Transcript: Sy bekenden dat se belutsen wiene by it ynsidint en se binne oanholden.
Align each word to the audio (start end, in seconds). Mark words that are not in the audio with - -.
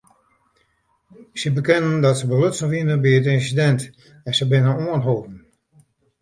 Sy 1.39 1.49
bekenden 1.57 2.01
dat 2.05 2.17
se 2.19 2.25
belutsen 2.31 2.69
wiene 2.71 2.95
by 3.03 3.11
it 3.17 3.27
ynsidint 3.35 3.81
en 4.27 4.33
se 4.37 4.45
binne 4.51 4.73
oanholden. 4.85 5.35